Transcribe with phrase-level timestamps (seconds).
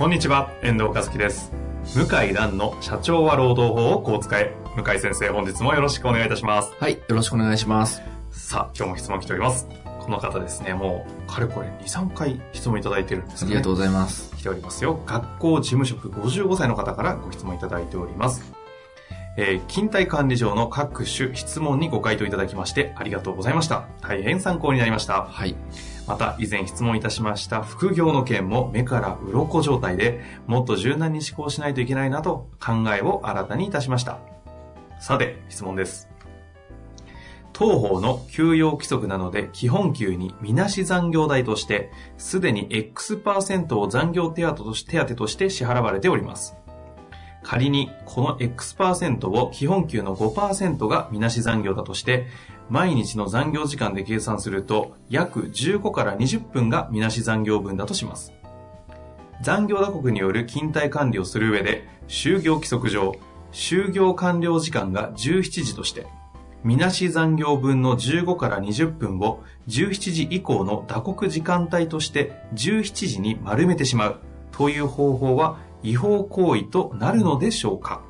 [0.00, 1.52] こんにちは、遠藤和樹です。
[1.84, 4.56] 向井蘭の社長は労働法をこう使え。
[4.74, 6.72] 向井先生、本日もよろしくお願いいたします。
[6.80, 8.00] はい、よろしくお願いします。
[8.30, 9.68] さあ、今日も質問来ております。
[10.00, 13.48] この方ですね、もう、かれこれ2、3回質問いただいてるんですね。
[13.48, 14.34] ありがとうございます。
[14.36, 14.98] 来ておりますよ。
[15.04, 18.54] 学校事務職55歳の方からご質問いただいております。
[19.36, 23.84] えー、勤怠管理上の各種質問にご回答いただきましてありがとうございました。
[24.00, 25.24] 大変参考になりました。
[25.24, 25.54] はい。
[26.10, 34.18] また、以前質問いたしました副業の件も目から鱗状態でもっと柔軟に思考しないといけないなと考えを新たにいたしました。
[34.98, 36.08] さて、質問です。
[37.52, 46.56] 当方の給与規則なので基本給にみなし残業代としてすでに X% を残業手当とし手当として支払われております。
[47.44, 52.26] 仮にこの X% を基本給の5%がみなし残業だとして
[52.70, 58.32] 毎日の残業時間で計算すると約15から20分がみなし残業分だとします。
[59.42, 63.14] 残業打刻による勤怠管理をする上で就業規則上
[63.52, 66.06] 就業完了時間が17時として
[66.62, 74.20] みなし残業分の15から20分を17時以降の打刻時間帯として17時に丸めてしまう
[74.52, 78.02] という方法は違法行為となるのでしょうか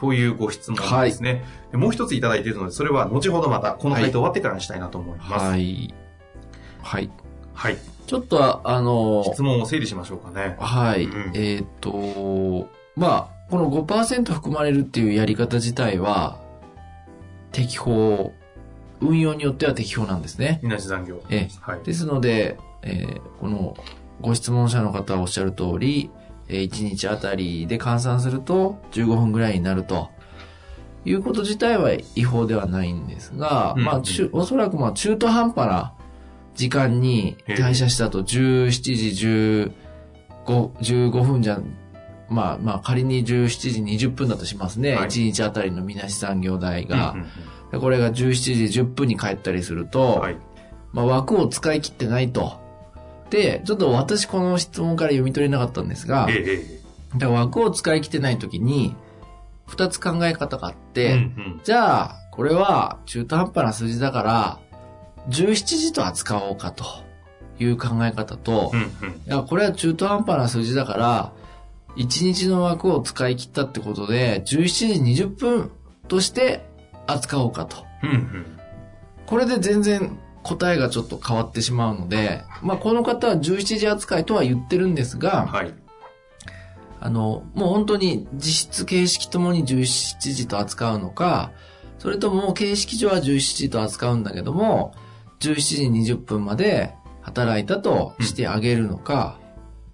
[0.00, 1.44] というご質問ですね。
[1.70, 5.32] でもう一ついただいているので、それは後ほどまたこの回答終わってからにしたいなと思います。
[5.32, 5.94] はい。
[6.82, 7.10] はい。
[7.52, 7.76] はい。
[8.06, 10.56] ちょっと、あの、質問を整理しましょうかね。
[10.58, 11.04] はい。
[11.04, 16.40] うんえっ、と、まあ、この5%含まれるっていうやり方自体は、
[17.52, 18.32] 適法、
[19.00, 20.60] 運用によっては適法なんですね。
[20.62, 21.22] みなし残業。
[21.28, 21.80] ええはい。
[21.84, 23.76] ですので、えーこの
[24.20, 26.19] ご質問者の方はおっしゃる通り、えー
[26.58, 30.10] 1日あたりで換算すると15分ぐらいになると。
[31.06, 35.94] いうこと自体は違法ではないんですが、うんまあ、中おそらくまあ中途半端な
[36.54, 38.70] 時間に退社したと17
[39.14, 39.72] 時
[40.44, 41.58] 15 15分じゃ、
[42.28, 44.94] まあまあ仮に17時20分だとしますね。
[44.94, 47.12] はい1日あたりのみなし残業代が。
[47.12, 47.26] うん
[47.78, 50.36] これが17時10分に帰ったりすると、うんはい。
[50.92, 52.59] まあ、枠を使い切ってないと。
[53.30, 56.62] で、ちょっと私この質問から読み取れなかったんですが、え
[57.18, 58.94] え枠を使い切ってない時に、
[59.66, 61.60] 二つ考え方があって、うんうん。
[61.64, 64.58] じゃあ、これは中途半端な数字だから、
[65.28, 66.84] 17時と扱おうかと
[67.58, 69.22] いう考え方と、いうんうん。
[69.26, 71.32] や、これは中途半端な数字だから、
[71.96, 75.70] 1日の枠を使い切ったってことで、17時20分
[76.08, 76.64] として
[77.06, 77.84] 扱おうかと。
[78.02, 78.46] うんうん。
[79.26, 85.74] これで全然答えがちょっと変わってしまうので、まあこの方は17時扱いとは言ってるんですが、はい。
[87.02, 91.52] あの、もう本当に実質形式ともに17時と扱うのか、
[91.98, 94.94] それとも形式上は17時と扱うんだけども、
[95.40, 99.38] 17時20分まで働いたとしてあげるのか、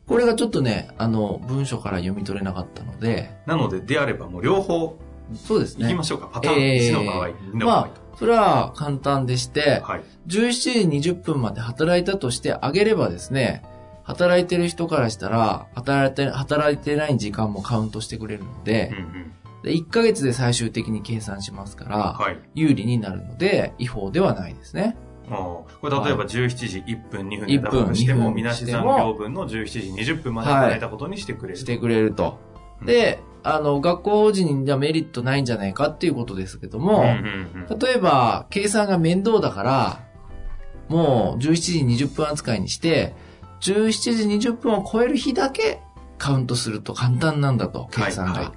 [0.06, 4.98] これがちょっとね、あの、文書から読み取れなかったので、なので、であればもう両方
[5.34, 5.84] そうですね。
[5.84, 6.28] 行きましょうか。
[6.32, 10.02] パターンええ1の場合、2の場合まあ、それは簡単でして、はい。
[10.26, 13.62] 17時20分まで働いたとしてあげればですね、
[14.02, 19.32] 働いてる人からしたら、働いて、働いてない時間もカウントしてくれるのでうん、うん
[19.62, 22.38] で1ヶ月で最終的に計算しますから、はい。
[22.54, 24.96] 有利になるので、違法ではないですね。
[25.28, 29.66] これ例えば17時1分2分で1分しても、2分みなし残業分の17
[29.96, 31.58] 時20分まで働いたことにしてくれる。
[31.58, 32.38] してくれると。
[32.80, 37.04] うんで、あの、学校法人にはメリットないんじゃないかっていうことですけども、
[37.80, 40.00] 例えば、計算が面倒だから、
[40.88, 43.14] もう17時20分扱いにして、
[43.60, 45.80] 17時20分を超える日だけ
[46.18, 48.32] カウントすると簡単なんだと、計算が。
[48.32, 48.52] はいはい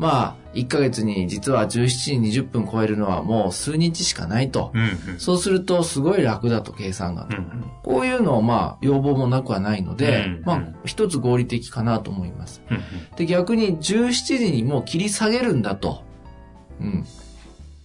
[0.00, 1.88] まあ、1ヶ月に実は17
[2.22, 4.72] 時20分超えるのはもう数日しかないと。
[4.74, 7.36] うんうんそうするとすごい楽だと、計算がと。
[7.36, 12.62] うんこういうのをまあ、要望もなくはないので、うんまあ、一つ合理的かなと思います。
[12.70, 12.80] うん
[13.16, 16.04] で、逆に17時にもう切り下げるんだと。
[16.80, 17.06] うん。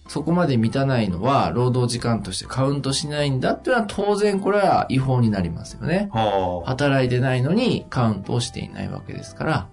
[0.08, 6.08] そこまで満たないのは、労働時間としてカウントしないんだっていうのは当然これは違法になりますよね。
[6.12, 9.68] はあ働いてないのにカウントをしていないわけですから、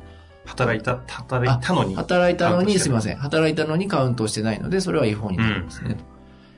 [0.46, 1.96] 働いた、働いたのに。
[1.96, 3.18] 働いたのに、すいません。
[3.18, 5.98] 働いたのにカウントをしてないので、それは違法になりますね。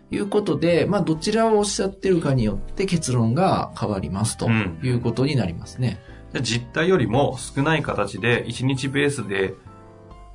[0.10, 6.00] ということで、まあ、どちらをおっしゃってるかによって結論が変わりますとうんいうことになりますね。
[6.32, 9.54] で実態よりも少ない形で1日ベースで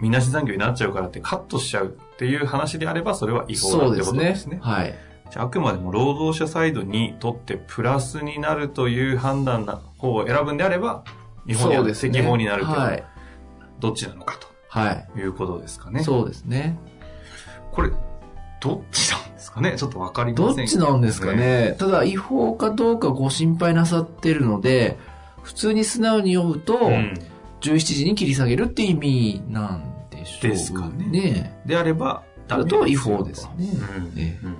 [0.00, 4.58] みなし残業になっちゃうからってカットしちゃうっていう話であればそれは違法だってことですね。
[4.62, 4.94] はい。
[5.30, 11.04] じゃああくまでも労働者サイドにとってプラスになるという判断な方を選ぶんであれば
[11.46, 13.04] 日本には適法になるけど、はい。
[13.80, 14.38] どっちなのか
[14.68, 15.08] はい。
[15.14, 16.04] ということですかね。
[16.04, 16.78] そうですね。
[17.72, 17.90] これ、
[18.60, 19.74] どっちなんですかね？
[19.76, 21.74] ちょっとわかりどっませんちなんですかね？
[21.78, 24.98] ただ、違法かどうかご心配なさってるので、
[25.42, 27.14] 普通に素直に読むと、うん。
[27.60, 31.60] 17時に切り下げるって意味なんでしょうですかねね。
[31.66, 33.68] であれば、だと違ですよ法ですね。
[34.14, 34.56] うんええうん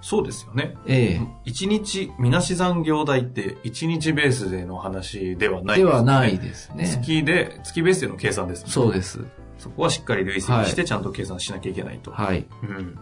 [0.00, 0.76] そうですよね。
[0.86, 5.76] え一日、みなし残業代って一日ベースでの話ではなえ。
[5.76, 6.86] いではないでですね。
[6.86, 7.02] すね。
[7.02, 9.20] 月で、月ベースでの計算ですねそうです。
[9.58, 12.10] そこはしっかり累積してちゃんと計算しなきゃいけないと。
[12.12, 12.46] はい。
[12.62, 12.98] うん。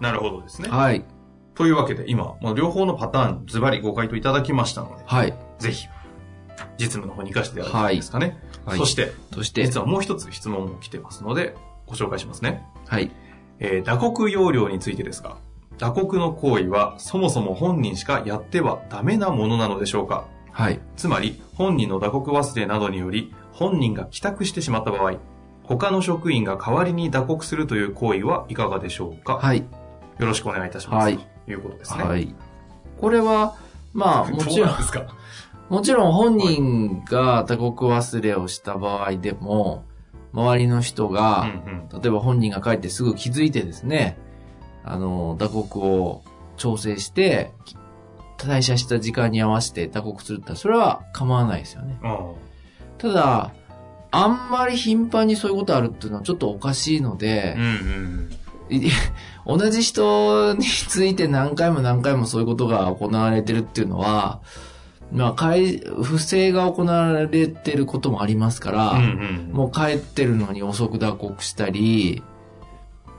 [0.00, 0.68] なるほどですね。
[0.68, 1.04] はい。
[1.54, 5.32] というわけで、今、もう両方のパターン、ズバリご回答いただきましたので、はい。
[5.60, 5.86] ぜひ、
[6.78, 8.26] 実務の方に活かしていただきたいですかね。
[8.64, 11.54] はいそして、そして、実はもう一つ質問も来てますので、
[11.86, 12.64] ご紹介しますね。
[12.88, 13.10] はい。
[13.60, 15.36] えー打刻要領についてですが、
[15.78, 20.26] 打刻の行為はそもそも本人しかやってはダメなものなのでしょうか？
[20.52, 20.80] はい。
[20.96, 25.14] つまり、本人の打刻忘れなどにより、本人が帰宅してしまった場合、
[25.64, 29.58] 他の職員が代わりに打刻するという行為はいかがでしょうか、はい。
[29.58, 31.04] よろしくお願いいたします。
[31.04, 32.04] はいということですね。。
[32.04, 32.34] はいい。
[33.00, 33.56] これは、
[33.92, 35.02] まあ、 もちろんん、ですか？
[35.68, 39.84] もちろん本人が打刻忘れをした場合でも、
[40.32, 41.46] 周りの人うんが、
[41.92, 42.00] うん。
[42.00, 44.18] 例えば本人が帰ってすぐ気づいてですね、
[44.84, 46.22] あの、打刻を
[46.56, 47.52] 調整して、
[48.38, 51.98] 退社した時間に合わせて打刻するってそれは構わないですよね。
[52.02, 52.30] あ
[52.98, 53.52] ただ、
[54.10, 58.30] あんまり頻繁にそういうことあるっていうのはちょっとおかしいのであ、うん
[58.70, 58.76] うん。
[58.86, 58.90] い
[59.46, 64.40] 同じ人について何回も何回もそういうことが行われてるっていうのは、
[65.12, 65.54] まあ、
[66.02, 69.52] 不正が行われてることもありますから、うんうん。
[69.52, 72.22] もう帰ってるのに遅く打刻したり、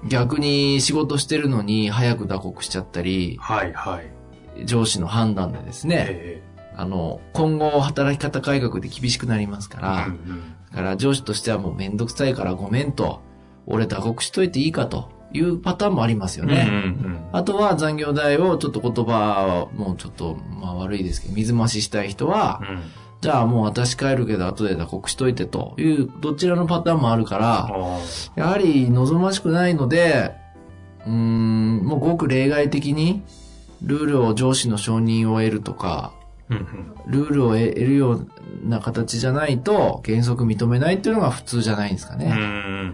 [0.08, 4.66] 逆に仕事してるのに早く打刻しちゃったり、はいはい。
[4.66, 6.44] 上司の判断でですね、え
[6.76, 13.22] あの、今後働き方改革で厳しくなりますかえら、うんうんだから上司としてはもうめんどくさいからごめんと、
[13.66, 16.68] 俺打刻しといていいかというパターンもありますよね。
[16.70, 22.82] うんうんあとは残業代をちょっと言葉はもうちょっとまあ悪いですけど、水増ししたい人は、うん。
[23.26, 28.00] じゃあもう私帰るけど後で打刻しといてというどちらのパターンもあるから、あ
[28.36, 30.36] やはり望ましくないので、
[31.08, 33.24] うーん、もうごく例外的に
[33.82, 36.14] ルールを上司の承認を得るとか。
[37.08, 38.30] ルールを得るよう
[38.64, 42.30] な形じゃないと原則認めないっていうのが普通じゃないんですかうね。
[42.30, 42.94] ん。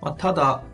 [0.00, 0.64] まあ、ただ、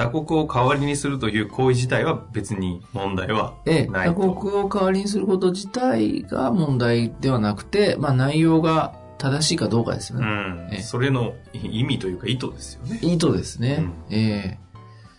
[0.00, 3.54] 打刻を代わりにするという行為自体は別に問題は
[3.90, 4.14] ないと。
[4.14, 10.26] 刻を代わりにすること自体が問題ではなくて、まあ内容が正しいかどうかですようね。
[10.26, 10.82] んええ。
[10.82, 12.98] それの意味というか意図ですよね。
[13.02, 13.76] 意図ですね。
[13.80, 14.58] うんええ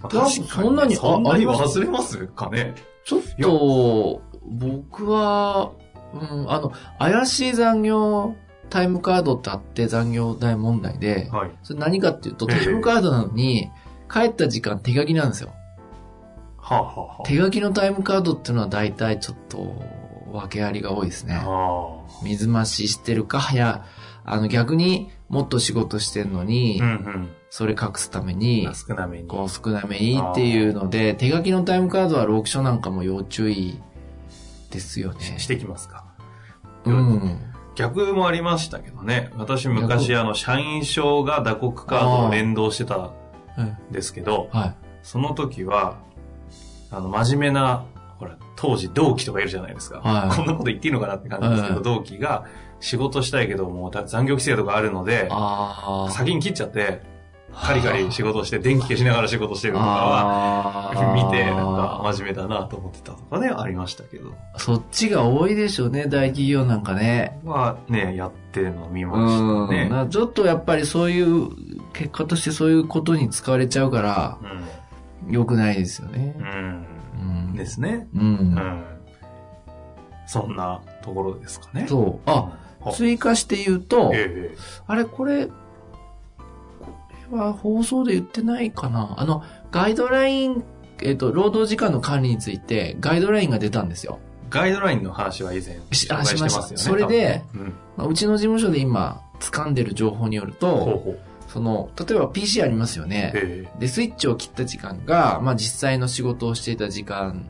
[0.01, 1.79] まあいや確かにそんなにあそんなにあります？
[1.79, 2.73] 忘れますかね
[3.05, 5.71] ちょっと、僕は、
[6.13, 8.35] うん、あの、怪しい残業
[8.71, 11.51] タイムカードってあって残業代問題で、はい。
[11.61, 13.69] それ何かっていうと、ええタイムカードなのに、
[14.11, 15.53] 帰った時間手書きなんですよ。
[16.57, 19.75] はあ、はあはあ、手書きのタイムカードっていうのは大体ちょっと、
[20.31, 21.41] 訳ありが多いですね。
[21.43, 23.86] あ水増ししてるか、早、
[24.24, 26.86] あの逆にもっと仕事してんのに、あ。
[26.86, 29.27] うんそれ隠すためうにん。、少なめに。
[29.27, 33.77] こう少なめにっていうので、手書きのタイムカードは労基署なんかも要注意
[34.71, 35.36] ですよね。
[35.38, 36.05] してきますか。
[36.86, 37.41] うん。
[37.75, 39.31] 逆もありましたけどね。
[39.36, 43.20] 私昔、あの、社員証が打刻カードを連動してたんうん
[43.91, 44.75] ですけど、はい。
[45.03, 45.98] その時は、
[46.91, 47.86] あの、真面目な、
[48.17, 50.00] ほら、当時同期とかいるじゃないですか。
[50.01, 52.46] はいこんなこと言っていいのかなって感じですけど、はい同期が
[52.79, 56.12] 仕事したいけどもうだ残業規制とかあるので、ああ。
[56.12, 57.01] 先に切っちゃって、
[57.53, 64.34] カリカリ仕事して、電気消しながら仕事してるとかは、あ見て、なんか真面目だなと思ってたとかね、ありましたけど。
[64.58, 67.39] そっちが多いでしょうね、大企業なんかね。
[67.43, 69.70] はね、やってるの見うましたん。
[69.70, 69.89] ね。
[69.89, 71.50] なちょっとやっぱりそういう、
[71.93, 74.38] 結果としてそういうことに使われちゃうから、
[75.29, 76.41] 良くないですよねう。
[76.41, 76.45] ん。
[76.45, 76.48] う
[77.21, 77.53] うん。
[77.53, 77.55] ん。
[77.55, 78.07] ですね。
[78.13, 78.19] う。
[78.19, 78.83] うんん。
[80.27, 81.86] そんなところですかね。
[81.88, 82.29] そう。
[82.29, 84.57] あ、あ追加して言うと、ええ
[84.88, 85.51] あれ、これ、こ
[87.33, 90.63] れは放送で言ってないかなあの、ガイドライン、
[91.01, 94.19] えっ、と、労働時間の管理について、ガイドラインが出たんですよ。
[94.50, 96.77] ガイドラインの話は以前し紹介してますよね。
[96.77, 97.74] それでうん。
[97.95, 101.17] まあうちの事務所で今、掴んでる情報によるほうと、ほ
[101.51, 103.31] その、例えば PC ありますよね。
[103.36, 107.46] えで、スイッチを切った時間が、まあ実際の仕事をしていた時間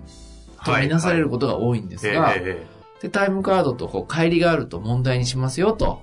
[0.66, 2.66] とはいみなされることが多いんですえが、え
[3.02, 6.02] で、タイムカードとこう、乖離があると問題にしますよと。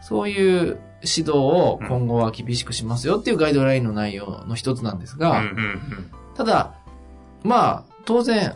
[0.00, 6.10] そういう指導を今後は厳しくしますよっていうガイドラインの内容の一つなんですが、えうんうんうん。
[6.34, 6.74] ただ、
[7.42, 8.54] まあ、当然、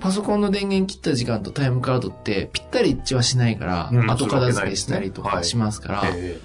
[0.00, 6.40] パソコンの電源切った時間とタイムカードってぴったり一致はしないから、うん後片付けしたりとかしますから、え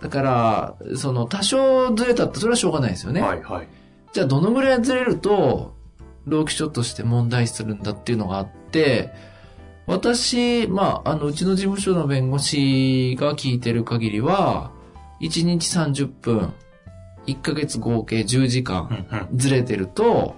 [0.00, 3.20] だから、その多少ずれたってそれはしょうがないですよえね。
[3.22, 3.68] はいはい。
[4.12, 5.74] じゃあどのぐらいずれると、
[6.26, 9.10] 労基署として問題視するんだっていうのがあって、
[9.86, 14.70] 私、まあ、あの、うちの事務所の弁護士が聞いてる限りは、
[15.20, 16.54] 1日30分、
[17.26, 19.28] 1ヶ月合計10時う間。
[19.34, 20.36] ずれてると、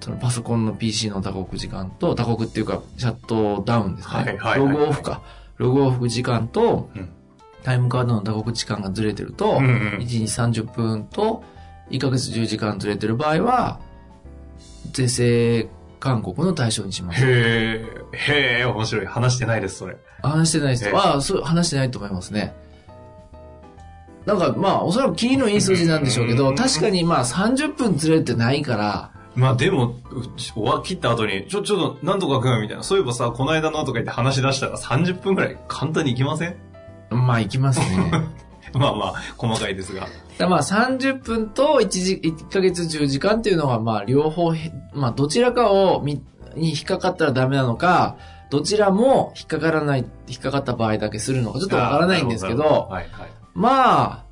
[0.00, 4.14] そのパソコンの PC の打刻時間と、打刻っていうか、シャットダウンですね。
[4.14, 5.22] はいはいはいログオフか。
[5.56, 7.08] ログオフ時間とうん、
[7.64, 10.24] タイムカードの打刻時間がずれてると、うんうん1日
[10.62, 11.42] 30分と
[11.90, 13.80] 1ヶ月10時間ずれてる場合は、
[14.92, 15.68] 税制
[15.98, 17.24] 勧告の対象にします。
[17.24, 19.06] へえ、へえ、面白い。
[19.06, 19.96] 話してないです、それ。
[20.22, 20.90] 話してないです。
[20.94, 22.54] ああ、そう、話してないと思いますね。
[24.26, 29.96] なんか、まあ、おそらくキリのいい数字なんでしょうけど、うん確かにまあ30分ずれてないから、まあでも、
[30.36, 32.84] 終わ切った後に、ちょ、ちょっと、なんとかくんみたいな。
[32.84, 36.56] そういえばさ、この間のとか言って話し出したら30分くらい簡単にいきません？
[37.14, 38.10] まあ行きますね。
[38.74, 40.08] まあまあ、細かいですが。
[40.48, 46.22] まあ30分と1時、1ヶ月10時間っていうのがまあ両方へ、まあどちらかをみ、
[46.56, 48.16] に引っかかったらダメなのか、
[48.50, 53.30] どちらも引っかからない、引っかかった場合だけするのかちょっとわからないんですけなるほど、はいはい。
[53.54, 54.24] まあ、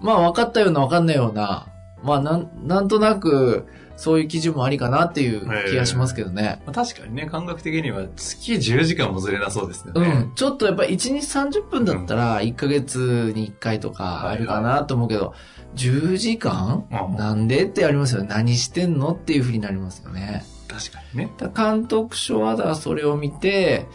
[0.00, 1.66] まあ分かったような分かんないような、
[2.02, 6.62] まあなん、なんとなく、そういう基準もありかなっていう気がしますけどね。
[6.64, 10.00] まあ確かにね、感覚的には月10時間もずれなそうですよね。
[10.00, 10.34] うん。
[10.36, 15.34] ちょっとやっぱ1日30分だったら1ヶ月に1回とかあるかなと思うけど、
[15.74, 16.86] 10時間？
[16.90, 18.28] うんなんでってありますよね。
[18.30, 20.44] 何してんのっていうふうになりますよね。
[20.68, 21.32] 確かにね。
[21.56, 23.88] 監督署はだそれを見て、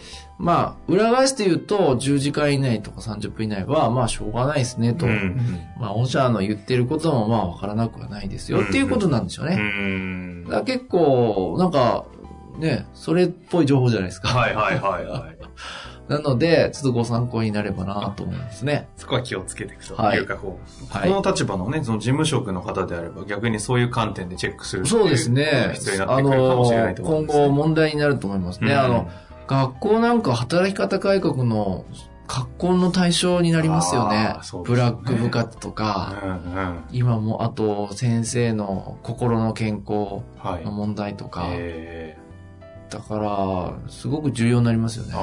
[0.43, 5.05] まあ、裏返して言うと10時間以内とか30分以内は、まあしょうがないですねと。
[5.05, 5.39] うん。
[5.79, 9.55] まあ、御社の言ってることもまあわからなくはないですよっていうことなんでしょううね。
[9.55, 10.49] んだ。
[10.51, 12.05] から結構、なんか、
[12.59, 14.27] ね、それっぽい情報じゃないですか。
[14.27, 15.37] はいはいはいはい。
[16.09, 18.89] なので、ちょっとご参考になればなと思いますね。
[18.97, 20.59] そこは気をつけていくとはいいうか、こ
[20.91, 25.99] う、はいこの立場のね、その事務職の方であれば逆にそういう観点でチェックするっていそうですね必要に。
[25.99, 28.73] なっあてくるかもしれなのいと、思うん今ですね後問題になると思いますね。
[28.75, 29.09] あの、、
[29.61, 31.85] 学校なんか働き方改革の
[32.27, 34.15] 格好の対象になりますよね。
[34.15, 34.35] ね。
[34.65, 36.83] ブラック部活とうんか、うん。
[36.91, 40.65] 今も、あと、先生の心の健康はい。
[40.65, 40.71] の。
[40.71, 42.17] 問題とか、え
[42.89, 45.13] だから、すごく重要になりますよね。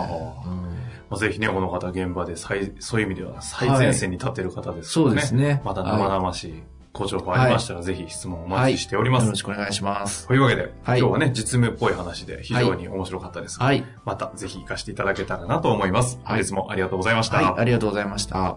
[1.17, 5.61] ぜひね、この方現場で最、そういう意味では最前線に立ってる方ですからそうですね。
[5.65, 9.25] また生々しいご情報ありましたら、ぜひ質問お待ちしております。
[9.25, 10.27] よろしくお願いします。
[10.27, 13.85] というわけで、はい今日はね、実務っぽい話で非常に面白かったですが、はい。
[14.05, 16.19] またぜひ活かしていただけたらなと思います。
[16.25, 17.37] はい本日もありがとうございました。
[17.37, 18.57] はい、ありがとうございました。